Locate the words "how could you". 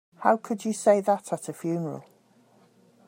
0.21-0.73